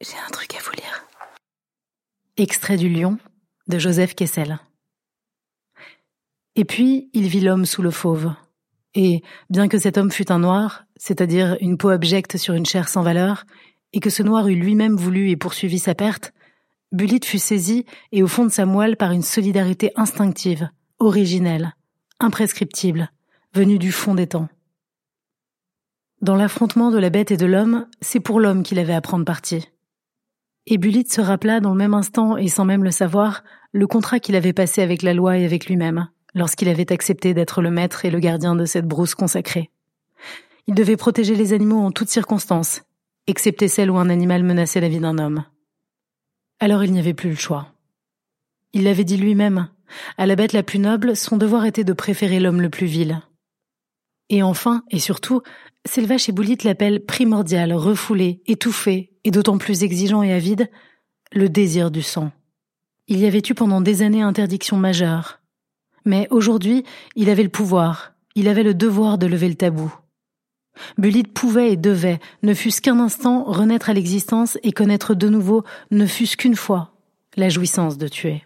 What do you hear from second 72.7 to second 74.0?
qu'un instant, renaître à